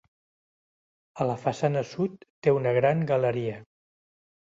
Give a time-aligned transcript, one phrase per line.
[1.19, 3.65] A la façana sud té una gran galeria.